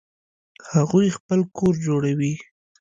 هغوی 0.71 1.07
خپل 1.17 1.39
کور 1.57 1.73
جوړوي 1.85 2.33